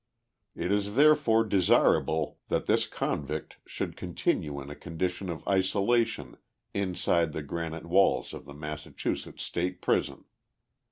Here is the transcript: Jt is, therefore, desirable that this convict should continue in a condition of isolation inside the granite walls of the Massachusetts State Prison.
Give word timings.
Jt 0.57 0.71
is, 0.71 0.95
therefore, 0.95 1.43
desirable 1.43 2.39
that 2.47 2.65
this 2.65 2.87
convict 2.87 3.57
should 3.67 3.95
continue 3.95 4.59
in 4.59 4.71
a 4.71 4.75
condition 4.75 5.29
of 5.29 5.47
isolation 5.47 6.37
inside 6.73 7.33
the 7.33 7.43
granite 7.43 7.85
walls 7.85 8.33
of 8.33 8.45
the 8.45 8.53
Massachusetts 8.55 9.43
State 9.43 9.79
Prison. 9.79 10.25